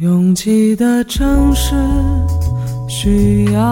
[0.00, 1.74] 拥挤的城市
[2.86, 3.62] 需要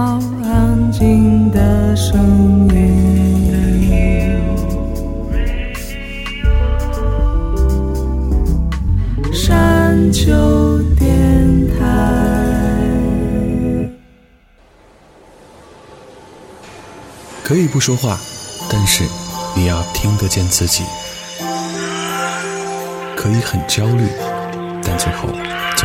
[0.42, 2.16] 安静的声
[2.72, 4.32] 音。
[9.34, 12.54] 山丘电台。
[17.42, 18.18] 可以不说话，
[18.72, 19.04] 但是
[19.54, 20.84] 你要听得见自己。
[23.14, 24.08] 可以很焦虑，
[24.82, 25.28] 但最后。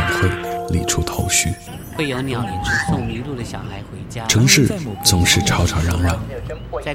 [0.30, 1.54] 会理出头绪。
[1.96, 2.48] 会有鸟儿
[2.88, 4.24] 送迷路的小孩回家。
[4.26, 4.68] 城市
[5.04, 6.16] 总是吵吵嚷嚷，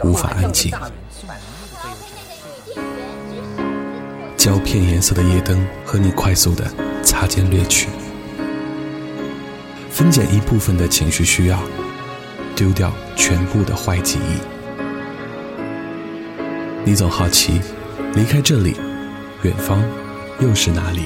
[0.03, 0.71] 无法安静。
[4.37, 6.65] 胶片颜色的夜灯和你快速的
[7.03, 7.87] 擦肩掠去。
[9.89, 11.57] 分拣一部分的情绪需要，
[12.55, 14.71] 丢掉全部的坏记忆。
[16.83, 17.59] 你总好奇，
[18.13, 18.75] 离开这里，
[19.43, 19.81] 远方
[20.41, 21.05] 又是哪里？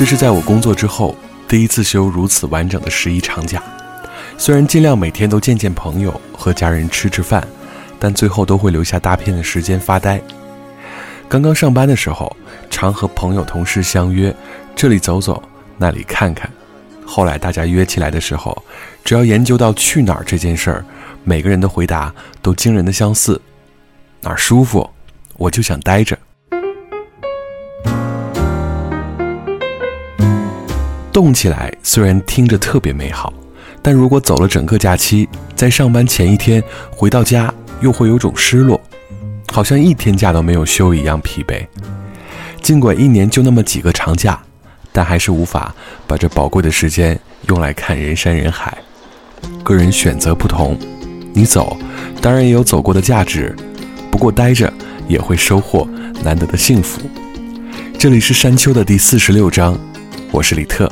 [0.00, 1.14] 这是在我工作之后
[1.46, 3.62] 第一次休如此完整的十一长假，
[4.38, 7.46] 虽然尽量每天都见见朋友和家人吃吃饭，
[7.98, 10.18] 但最后都会留下大片的时间发呆。
[11.28, 12.34] 刚刚上班的时候，
[12.70, 14.34] 常和朋友同事相约，
[14.74, 15.42] 这里走走，
[15.76, 16.48] 那里看看。
[17.04, 18.56] 后来大家约起来的时候，
[19.04, 20.84] 只要研究到去哪儿这件事儿，
[21.24, 23.38] 每个人的回答都惊人的相似。
[24.22, 24.88] 哪儿舒服，
[25.36, 26.18] 我就想待着。
[31.22, 33.30] 动起来虽然听着特别美好，
[33.82, 38.80] 但如果走了整个假期，在上班前一天回到家，又会有种失落，
[39.52, 41.62] 好像一天假都没有休一样疲惫。
[42.62, 44.40] 尽管一年就那么几个长假，
[44.92, 45.74] 但还是无法
[46.06, 48.74] 把这宝贵的时间用来看人山人海。
[49.62, 50.74] 个人选择不同，
[51.34, 51.76] 你走
[52.22, 53.54] 当然也有走过的价值，
[54.10, 54.72] 不过待着
[55.06, 55.86] 也会收获
[56.24, 56.98] 难得的幸福。
[57.98, 59.78] 这里是山丘的第四十六章，
[60.32, 60.90] 我是李特。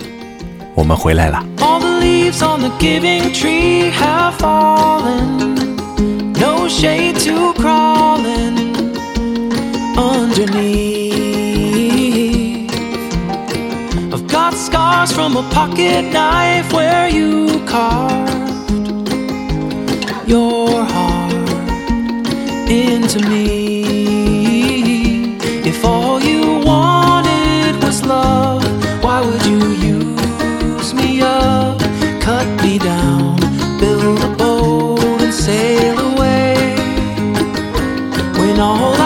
[0.78, 1.44] 我们回来了。
[1.60, 5.56] All the leaves on the giving tree have fallen,
[6.34, 8.74] no shade to crawling
[9.96, 11.14] underneath.
[14.12, 18.32] I've got scars from a pocket knife where you carved
[20.28, 21.34] your heart
[22.70, 23.77] into me.
[38.59, 38.98] No.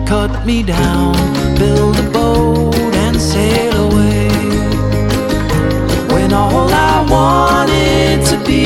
[0.08, 1.14] cut me down,
[1.56, 4.30] build a boat and sail away?
[6.14, 8.66] When all I wanted to be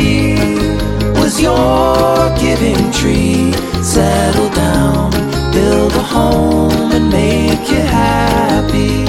[1.19, 1.95] was your
[2.37, 5.14] giving tree, settle down.
[5.55, 9.05] build a home and make you happy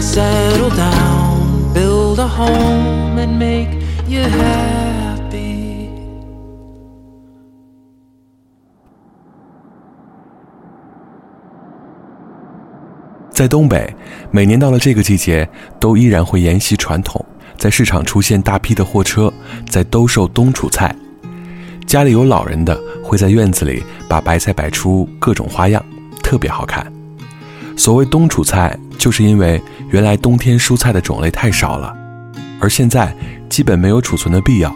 [0.00, 3.74] settle down build a home and make
[4.06, 5.42] you happy
[13.30, 13.92] 在东北
[14.30, 15.48] 每年到了这个季节
[15.80, 17.24] 都依然会沿袭传统
[17.58, 19.32] 在市场出现大批的货车
[19.68, 20.94] 在兜售冬储菜
[21.92, 22.74] 家里有老人的
[23.04, 25.84] 会在院子里把白菜摆出各种花样，
[26.22, 26.90] 特别好看。
[27.76, 29.60] 所谓冬储菜，就是因为
[29.90, 31.94] 原来冬天蔬菜的种类太少了，
[32.58, 33.14] 而现在
[33.50, 34.74] 基本没有储存的必要，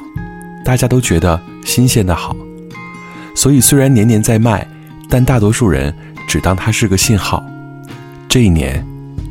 [0.63, 2.37] 大家都觉得新鲜的好。
[3.35, 4.69] 所以虽然年年在卖，
[5.09, 5.91] 但大多数人
[6.29, 7.43] 只当它是个信号。
[8.29, 8.87] 这一年，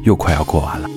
[0.05, 0.89] 又快要过完了。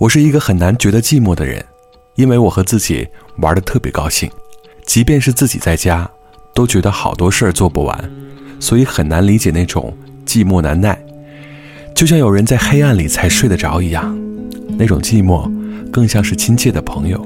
[0.00, 1.62] 我是一个很难觉得寂寞的人，
[2.14, 3.06] 因为我和自己
[3.40, 4.26] 玩的特别高兴，
[4.86, 6.10] 即便是自己在家，
[6.54, 8.10] 都觉得好多事儿做不完，
[8.58, 10.98] 所以很难理解那种寂寞难耐。
[11.94, 14.18] 就像有人在黑暗里才睡得着一样，
[14.78, 15.44] 那种寂寞
[15.90, 17.22] 更像是亲切的朋友。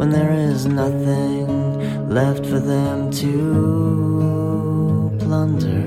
[0.00, 1.44] when there is nothing
[2.08, 3.34] left for them to
[5.22, 5.84] plunder.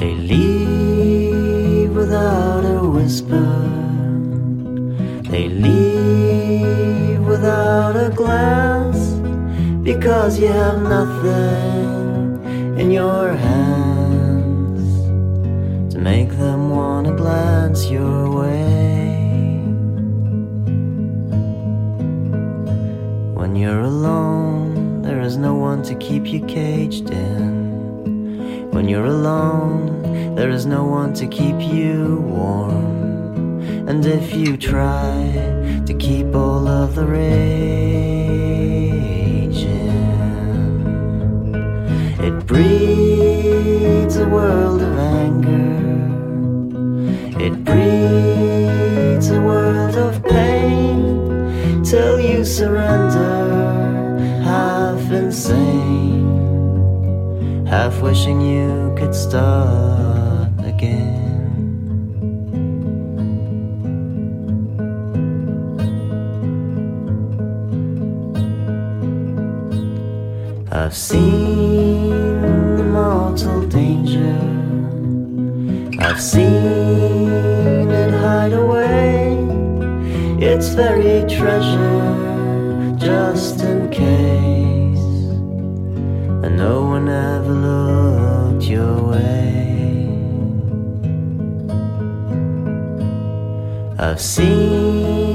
[0.00, 3.52] They leave without a whisper,
[5.30, 9.04] they leave without a glance
[9.90, 12.42] because you have nothing
[12.80, 14.88] in your hands
[15.94, 16.57] to make them
[23.48, 28.70] When you're alone, there is no one to keep you caged in.
[28.72, 33.88] When you're alone, there is no one to keep you warm.
[33.88, 35.16] And if you try
[35.86, 37.24] to keep all of the rage
[39.56, 40.54] in,
[42.20, 46.10] it breeds a world of anger.
[47.40, 53.37] It breeds a world of pain till you surrender
[55.28, 56.26] insane.
[57.66, 61.16] Half wishing you could start again.
[70.72, 72.10] I've seen
[72.78, 74.34] the mortal danger.
[76.06, 76.62] I've seen
[78.02, 79.26] it hide away.
[80.50, 82.00] Its very treasure,
[83.08, 83.77] just in
[94.20, 95.27] I've seen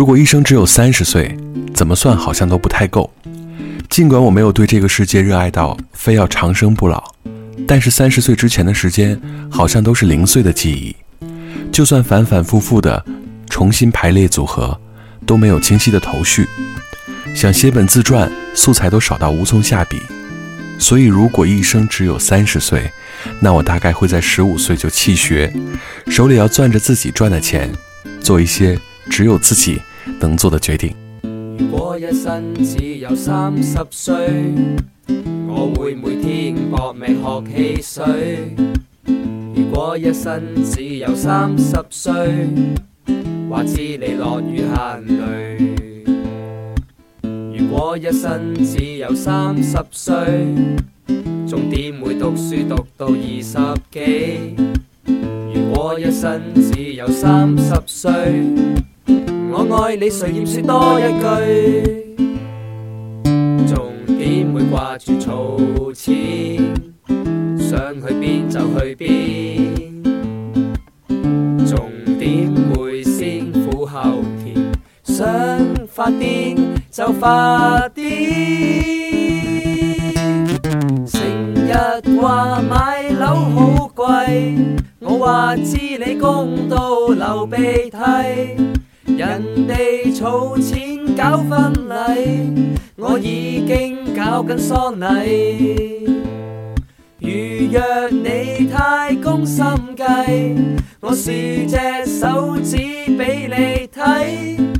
[0.00, 1.36] 如果一生只有三十岁，
[1.74, 3.12] 怎么算好像都不太够。
[3.90, 7.04] 尽管我没有对这个世界热爱到非要长生不老，
[7.68, 10.96] 但是三十岁之前的时间好像都是零碎的记忆，
[11.70, 13.04] 就算反反复复的
[13.50, 14.80] 重新排列组合，
[15.26, 16.48] 都没有清晰的头绪。
[17.34, 19.98] 想写本自传，素材都少到无从下笔。
[20.78, 22.90] 所以如果一生只有三十岁，
[23.38, 25.52] 那我大概会在十五岁就弃学，
[26.06, 27.68] 手里要攥着自己赚的钱，
[28.22, 28.78] 做一些
[29.10, 29.78] 只有自己。
[30.20, 30.94] 能做的决定
[31.58, 34.14] 如果一生只有三十岁
[35.48, 37.42] 我会每天搏命学
[37.76, 38.54] 汽水
[39.54, 42.12] 如果一生只有三十岁
[43.50, 46.04] 话知你落雨行雷
[47.58, 50.14] 如果一生只有三十岁
[51.48, 54.54] 重点会读书读到二十几
[55.06, 58.12] 如果一生只有三十岁
[59.52, 62.14] 我爱你，谁嫌说多一句？
[63.66, 66.58] 重点会挂住储钱，
[67.58, 70.02] 想去边就去边，
[71.66, 74.00] 重点会先苦后
[74.44, 75.26] 甜，想
[75.88, 76.56] 发癫
[76.92, 78.78] 就发癫。
[81.04, 81.20] 成
[81.56, 84.54] 日话买楼好贵，
[85.00, 85.76] 我话知
[86.06, 88.79] 你公道流鼻涕。
[90.20, 96.04] 储钱搞婚礼，我已经搞紧丧礼。
[97.18, 99.64] 如若你太公心
[99.96, 100.56] 计，
[101.00, 101.30] 我竖
[101.66, 102.76] 只手指
[103.16, 104.70] 俾你睇，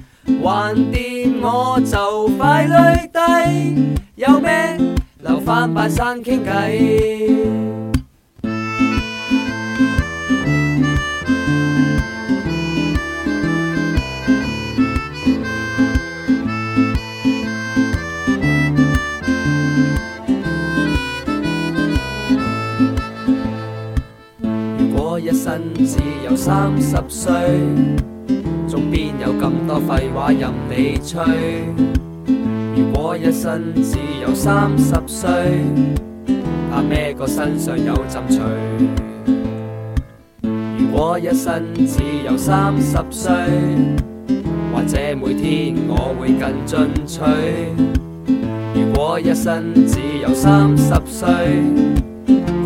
[0.42, 4.76] 还掂我就快累低，有咩
[5.22, 7.89] 留翻拜生倾计？
[25.40, 25.96] 一生只
[26.28, 27.32] 有三十岁，
[28.68, 31.64] 仲边有咁多废话任你吹？
[32.76, 35.30] 如果一生只有三十岁，
[36.70, 38.42] 怕咩个身上有浸除？
[40.76, 43.32] 如果一生只有三十岁，
[44.74, 48.44] 或者每天我会更进取？
[48.78, 51.99] 如果一生只有三十岁。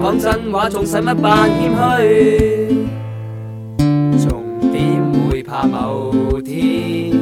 [0.02, 2.86] 讲真话仲使乜扮谦虚？
[4.18, 7.12] 从点会怕某天，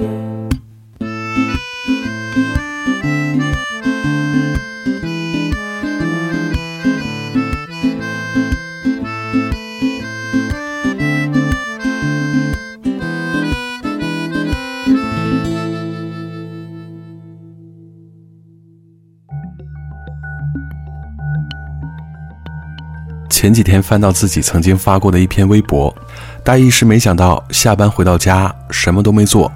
[23.37, 25.95] 前几天翻到自己曾经发过的一篇微博，
[26.43, 29.49] 大意是没想到下班回到家什么都没做，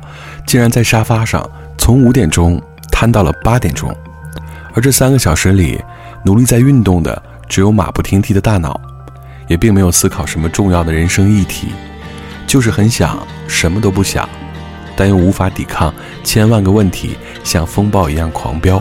[0.45, 1.43] 竟然在沙发上
[1.79, 2.61] 从五点钟
[2.91, 3.91] 瘫到了八点钟。
[4.75, 5.81] 而这三个小时里，
[6.23, 7.19] 努力在运动的
[7.49, 8.79] 只有马不停蹄的大脑，
[9.47, 11.69] 也并没有思考什么重要的人生议题，
[12.45, 14.29] 就是很想什么都不想，
[14.95, 15.91] 但又无法抵抗
[16.23, 18.79] 千万个问题像风暴一样狂飙，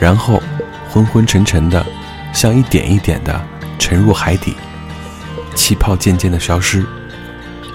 [0.00, 0.42] 然后
[0.90, 1.86] 昏昏沉沉的，
[2.32, 3.40] 像一点一点的。
[3.78, 4.56] 沉入海底，
[5.54, 6.84] 气泡渐渐的消失，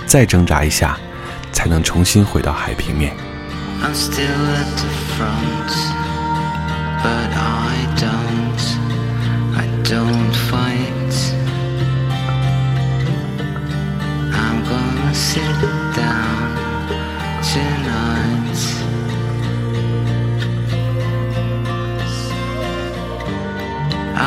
[0.06, 0.98] 再挣扎一下，
[1.52, 3.12] 才能重新回到海平面。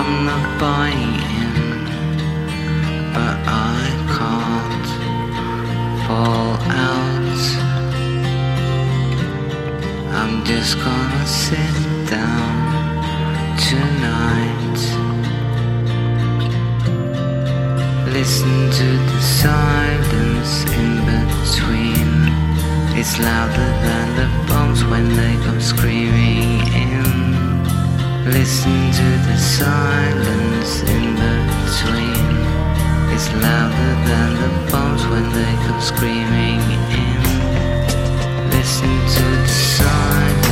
[0.01, 1.17] I'm not buying,
[3.17, 3.37] but
[3.79, 3.83] I
[4.17, 4.89] can't
[6.07, 6.55] fall
[6.89, 7.41] out.
[10.19, 11.75] I'm just gonna sit
[12.09, 12.55] down
[13.69, 14.79] tonight.
[18.17, 20.53] Listen to the silence
[20.83, 22.11] in between.
[22.99, 26.92] It's louder than the bombs when they come screaming in.
[28.25, 32.27] Listen to the silence in between.
[33.13, 38.49] It's louder than the bombs when they come screaming in.
[38.49, 40.52] Listen to the silence.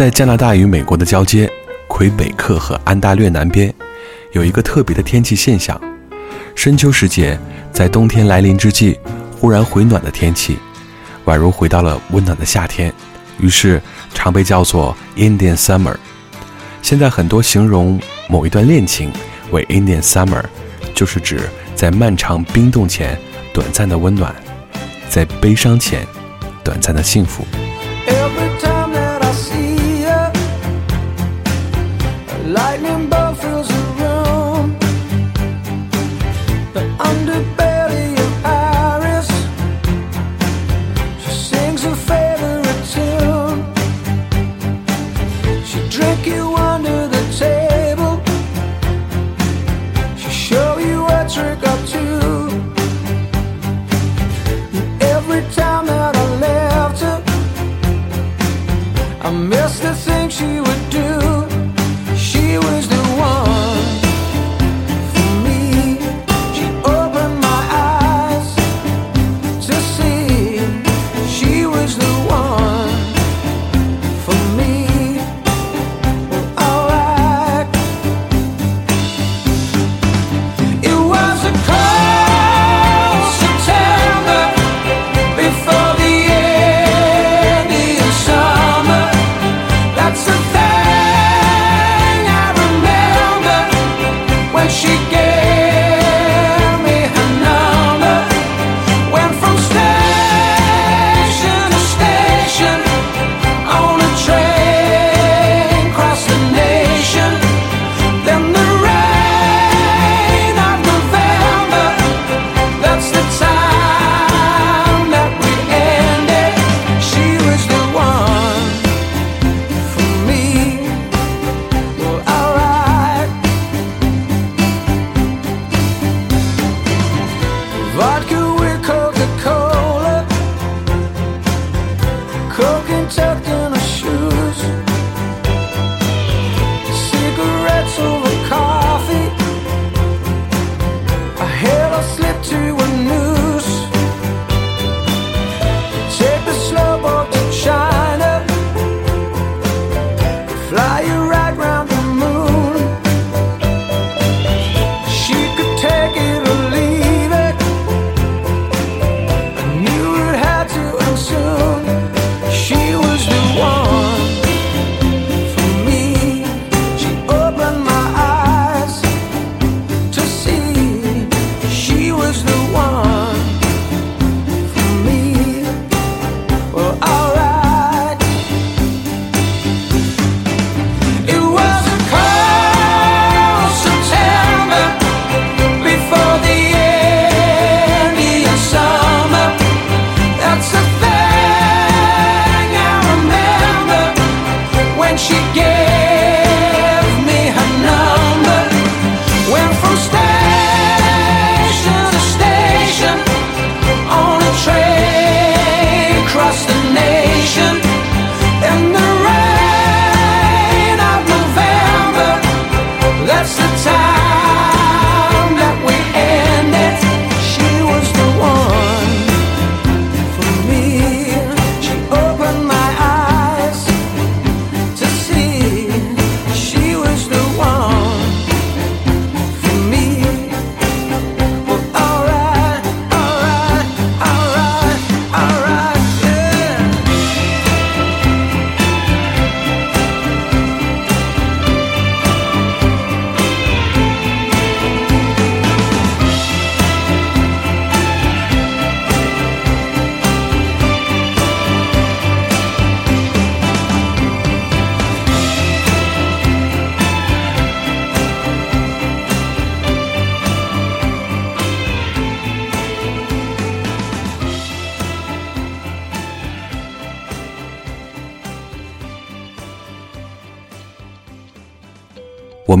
[0.00, 1.46] 在加拿大与美国的交接，
[1.86, 3.70] 魁北克和安大略南边，
[4.32, 5.78] 有一个特别的天气现象：
[6.56, 7.38] 深秋时节，
[7.70, 8.98] 在冬天来临之际，
[9.38, 10.56] 忽然回暖的天气，
[11.26, 12.90] 宛如回到了温暖的夏天，
[13.38, 13.78] 于是
[14.14, 15.94] 常被叫做 Indian Summer。
[16.80, 19.12] 现在很多形容某一段恋情
[19.50, 20.42] 为 Indian Summer，
[20.94, 21.42] 就是指
[21.74, 23.20] 在漫长冰冻前
[23.52, 24.34] 短暂的温暖，
[25.10, 26.06] 在悲伤前
[26.64, 27.44] 短暂的幸福。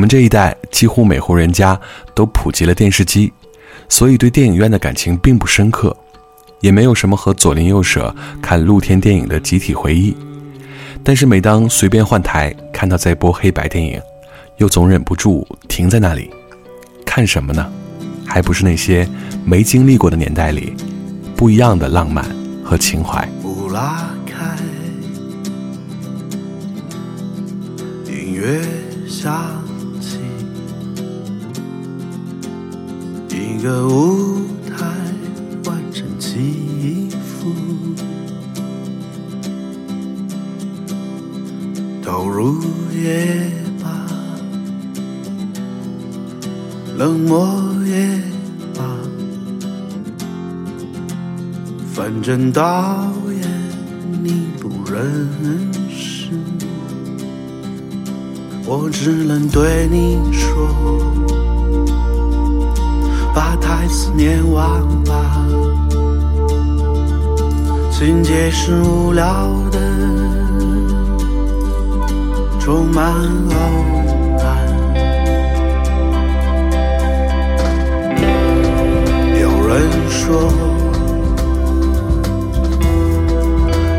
[0.00, 1.78] 们这一代几乎每户人家
[2.14, 3.30] 都普及了电视机，
[3.86, 5.94] 所以对电影院的感情并不深刻，
[6.62, 10.16] 也没有什么和左邻右舍看露天电影的集体回忆。
[11.04, 14.00] 但是每当随便换台看到在播黑白电影，
[14.56, 16.30] 又总忍不住停在那里。
[17.04, 17.70] 看什么呢？
[18.24, 19.06] 还不是那些
[19.44, 20.74] 没经历过的年代里
[21.36, 22.24] 不一样的浪漫
[22.64, 23.28] 和情怀。
[23.42, 24.56] 不拉开，
[28.06, 28.62] 音乐
[29.06, 29.59] 响。
[33.60, 34.38] 一个舞
[34.74, 34.86] 台，
[35.66, 37.50] 完成起伏，
[42.02, 42.56] 投入
[42.90, 43.90] 也罢，
[46.96, 47.50] 冷漠
[47.84, 48.18] 也
[48.74, 48.82] 罢，
[51.92, 55.04] 反正导演你不认
[55.90, 56.30] 识，
[58.64, 61.49] 我只能对你说。
[63.34, 64.64] 把台词念完
[65.04, 65.46] 吧，
[67.90, 69.24] 情节是无聊
[69.70, 69.78] 的，
[72.58, 73.84] 充满偶
[74.36, 74.66] 然。
[79.40, 80.50] 有人说，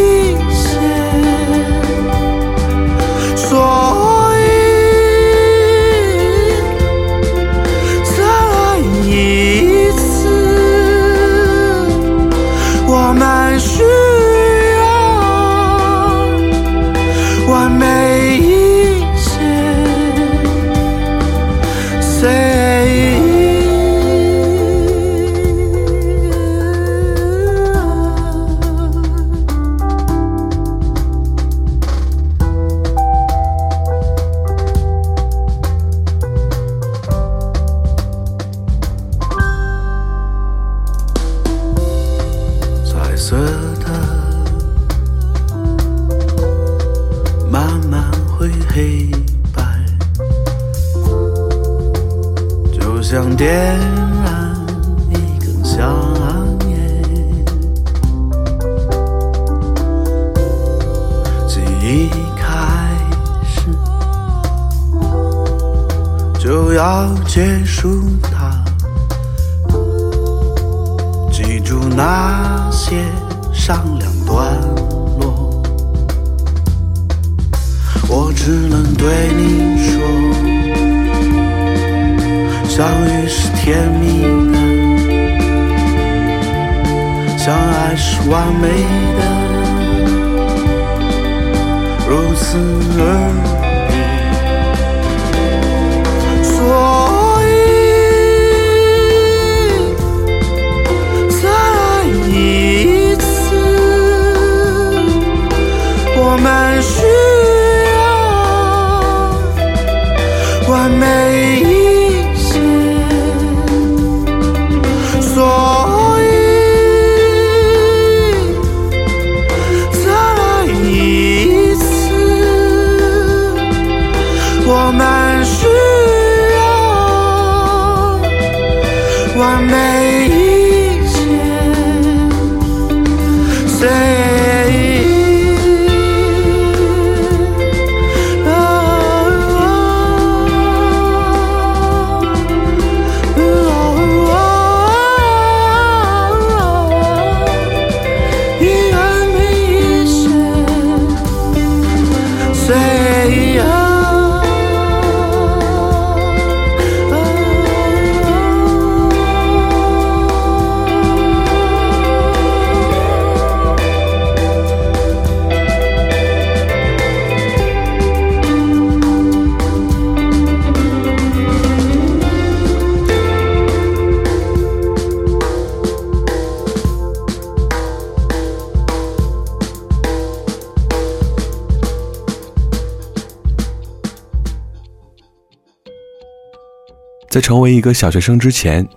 [187.34, 188.88] 在成为一个小学生之前，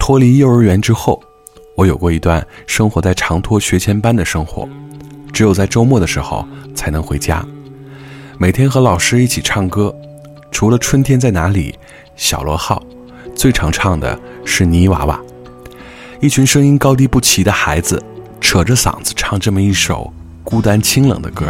[0.00, 1.22] 脱离幼儿园之后，
[1.76, 4.68] 我有过一段生活在长托学前班的生活，
[5.32, 7.46] 只有在周末的时候才能回家。
[8.36, 9.94] 每天和老师一起唱歌，
[10.50, 11.70] 除了《春天在哪里》，
[12.16, 12.82] 小螺号，
[13.32, 15.16] 最常唱的是《泥娃娃》。
[16.20, 18.02] 一群声音高低不齐的孩子，
[18.40, 21.46] 扯着嗓子唱这么一首孤单清冷的歌，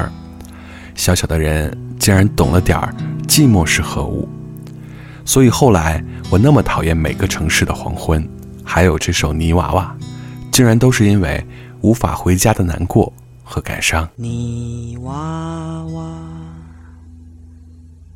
[0.95, 2.95] 小小的人竟然懂了点儿
[3.27, 4.29] 寂寞是何物。
[5.25, 6.05] 所以后来。
[6.31, 8.27] 我那么讨厌每个城市的黄昏，
[8.65, 9.95] 还有这首《泥娃娃》，
[10.51, 11.45] 竟然都是因为
[11.83, 13.13] 无法回家的难过
[13.45, 14.09] 和感伤。
[14.17, 16.03] 泥娃娃，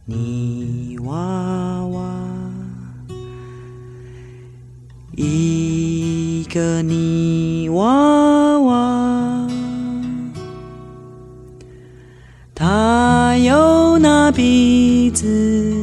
[0.07, 3.15] 泥娃娃，
[5.15, 9.47] 一个泥娃娃，
[12.55, 15.78] 他有那鼻子。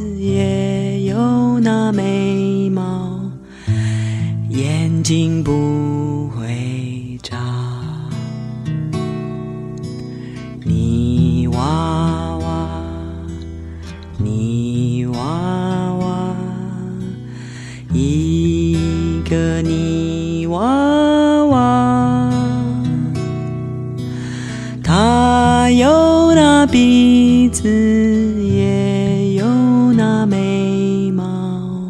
[27.48, 29.46] 鼻子也有
[29.92, 31.88] 那眉毛，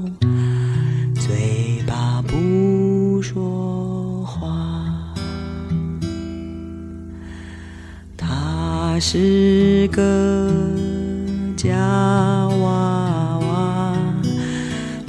[1.14, 5.14] 嘴巴不说话，
[8.18, 10.46] 他是个
[11.57, 11.70] 假
[12.62, 13.94] 娃娃，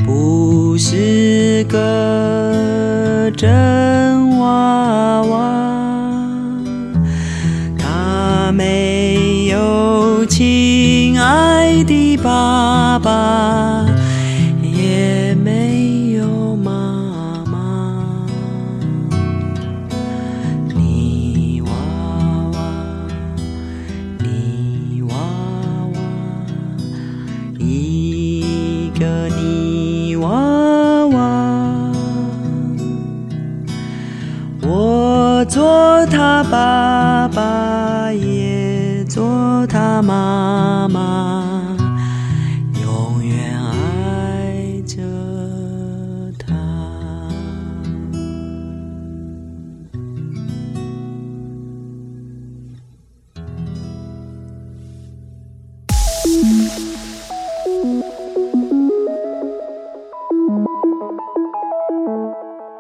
[0.06, 3.67] 不是个真。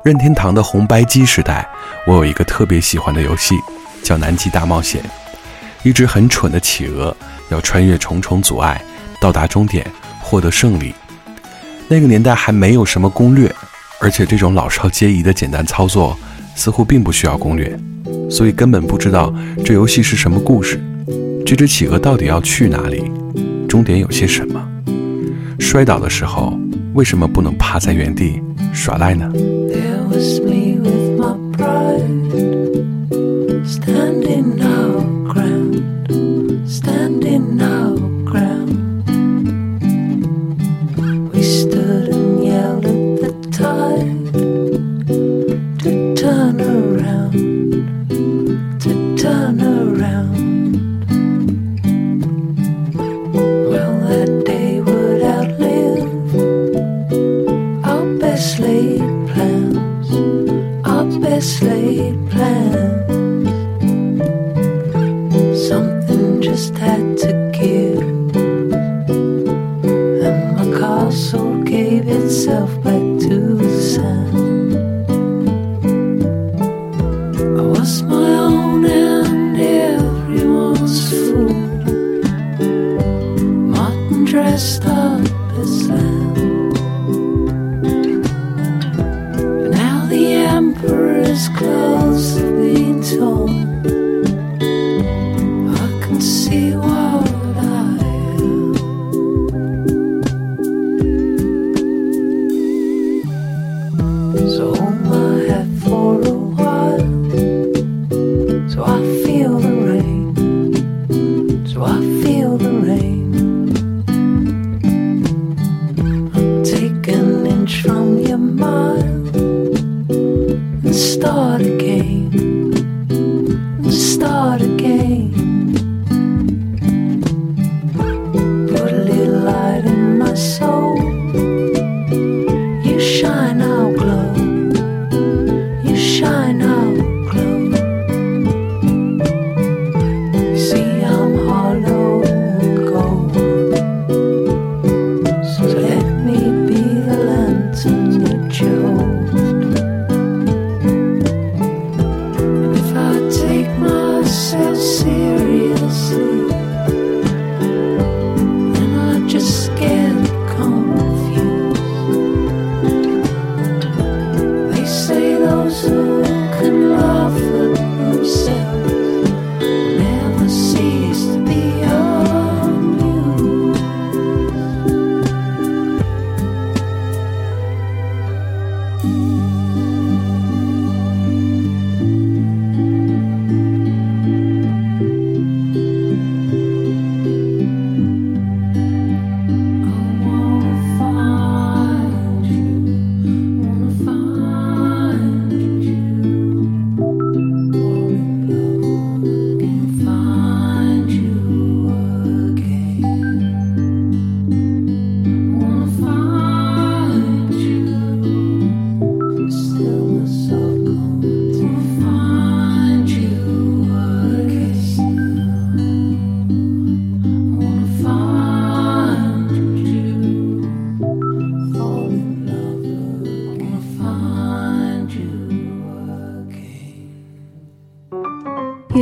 [0.08, 1.68] 任天堂的红白机时代，
[2.05, 3.55] 我有一个特别喜欢的游戏，
[4.01, 5.01] 叫《南极大冒险》。
[5.84, 7.14] 一只很蠢的企鹅
[7.49, 8.82] 要穿越重重阻碍，
[9.20, 9.86] 到达终点，
[10.22, 10.95] 获得胜利。
[11.89, 13.53] 那个年代还没有什么攻略，
[13.99, 16.18] 而且这种老少皆宜的简单操作，
[16.55, 17.78] 似乎并不需要攻略，
[18.32, 19.36] 所以根本不知道
[19.66, 20.82] 这游戏是什么故事，
[21.45, 23.12] 这只企鹅到底要去哪里，
[23.68, 24.68] 终点有些什么，
[25.60, 26.58] 摔倒的时候
[26.93, 28.41] 为什么不能趴在原地
[28.72, 29.30] 耍赖呢？
[30.14, 30.37] was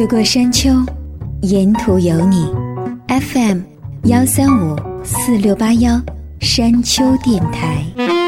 [0.07, 0.71] 过山丘，
[1.41, 2.47] 沿途有你。
[3.07, 3.61] FM
[4.03, 5.99] 幺三五四六八幺，
[6.41, 8.24] 山丘电台。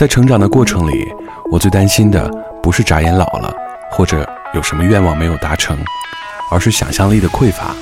[0.00, 1.06] 在成长的过程里，
[1.52, 2.26] 我最担心的
[2.62, 3.52] 不是眨眼老了，
[3.90, 5.76] 或者有什么愿望没有达成，
[6.50, 7.76] 而是想象力的匮乏。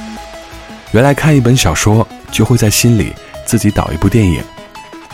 [0.90, 3.12] 原来看一本小说，就会在心里
[3.46, 4.42] 自己导一部电影，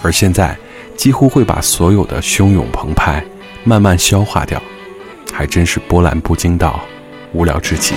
[0.00, 0.56] 而现在
[0.96, 3.22] 几乎会把所有的汹涌澎湃
[3.64, 4.58] 慢慢消化掉，
[5.30, 6.80] 还真是波澜不惊到
[7.34, 7.94] 无聊至极。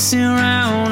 [0.00, 0.87] messing around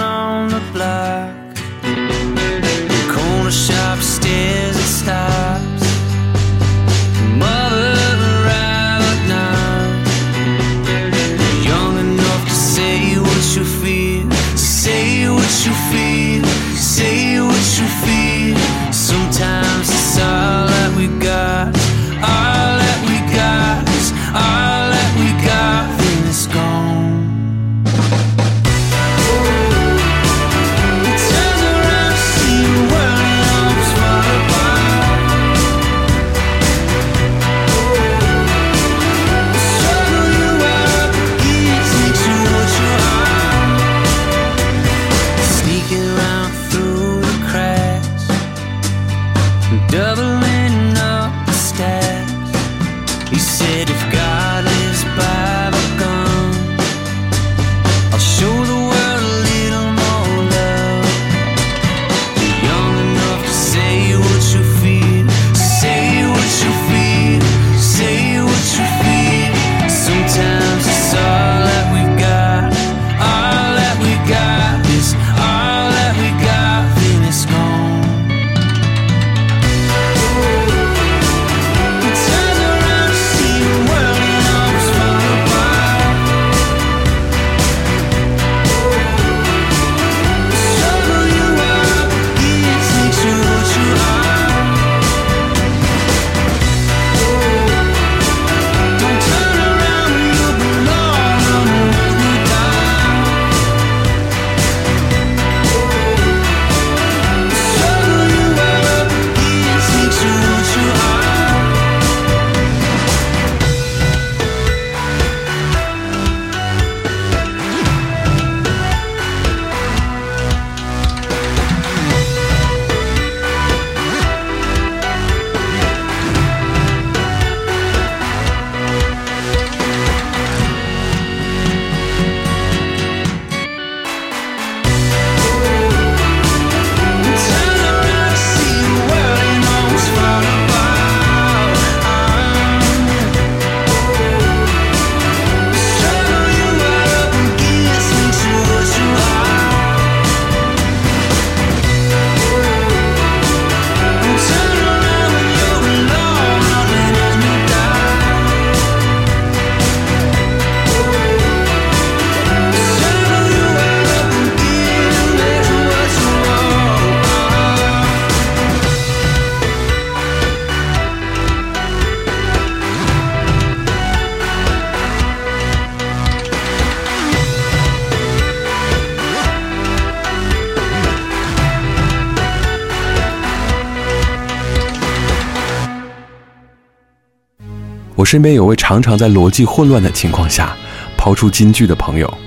[188.16, 190.74] 我身边有位常常在逻辑混乱的情况下
[191.18, 192.38] 抛出金句的朋友，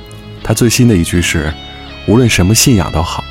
[0.43, 1.53] 他最新的一句是
[2.07, 3.23] ：“无论什么信仰都好，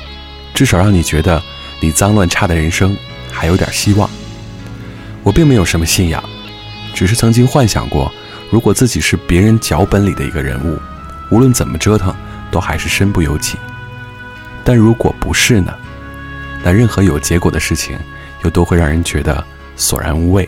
[0.53, 1.41] 至少让你觉得
[1.81, 2.95] 你脏乱差的人生
[3.31, 4.09] 还有点希望。”
[5.23, 6.23] 我并没有什么信仰，
[6.93, 8.09] 只是曾经幻想过，
[8.49, 10.79] 如果自己是别人脚本里的一个人物，
[11.31, 12.15] 无论怎么折腾，
[12.51, 13.55] 都还是身不由己。
[14.63, 15.73] 但如果不是呢？
[16.63, 17.97] 那任何有结果的事情，
[18.43, 19.43] 又都会让人觉得
[19.75, 20.47] 索然无味。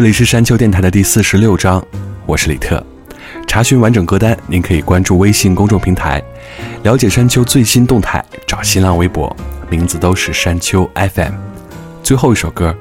[0.00, 1.84] 这里是山丘电台的第四十六章，
[2.24, 2.80] 我是李特。
[3.48, 6.22] 查询完整歌单，您可以关注微信公众平台，
[6.84, 8.24] 了解山丘最新动态。
[8.46, 9.36] 找新浪微博，
[9.68, 11.32] 名字都是山丘 FM。
[12.04, 12.72] 最后一首歌，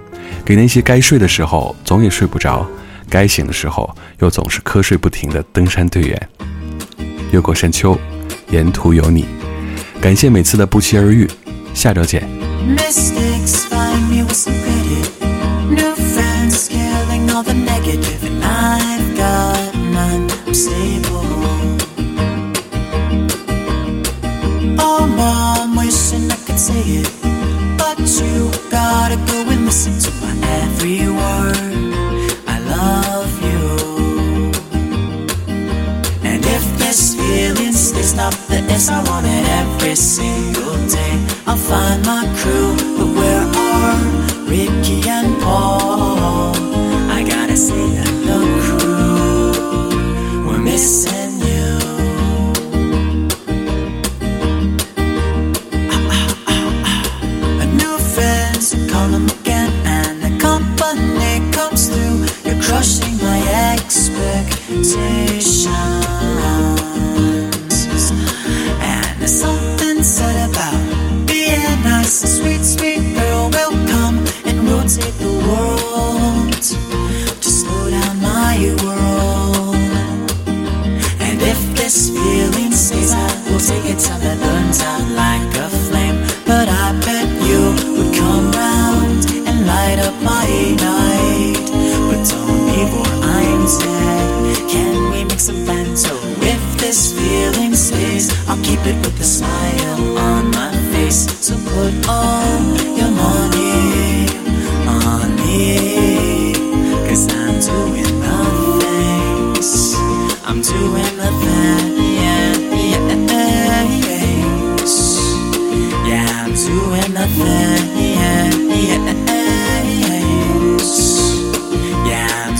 [0.45, 2.63] 给那些该睡的时候总也睡不着，
[3.09, 6.29] 该醒的时候又总是瞌睡不停的登山队员。
[7.31, 7.99] 越过山丘，
[8.51, 9.25] 沿途有你。
[9.99, 11.27] 感谢每次的不期而遇，
[11.73, 12.21] 下周见。
[17.37, 20.27] all the negative, and I've got none.
[20.47, 21.36] I'm stable.